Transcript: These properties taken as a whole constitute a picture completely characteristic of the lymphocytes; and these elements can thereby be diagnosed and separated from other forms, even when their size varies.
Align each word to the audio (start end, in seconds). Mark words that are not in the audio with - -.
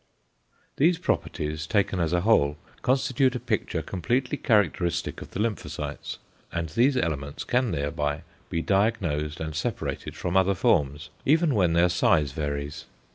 These 0.77 0.97
properties 0.97 1.67
taken 1.67 1.99
as 1.99 2.11
a 2.11 2.21
whole 2.21 2.57
constitute 2.81 3.35
a 3.35 3.39
picture 3.39 3.83
completely 3.83 4.35
characteristic 4.35 5.21
of 5.21 5.29
the 5.29 5.39
lymphocytes; 5.39 6.17
and 6.51 6.69
these 6.69 6.97
elements 6.97 7.43
can 7.43 7.69
thereby 7.69 8.23
be 8.49 8.63
diagnosed 8.63 9.39
and 9.39 9.53
separated 9.53 10.15
from 10.15 10.35
other 10.35 10.55
forms, 10.55 11.11
even 11.23 11.53
when 11.53 11.73
their 11.73 11.87
size 11.87 12.31
varies. 12.31 12.85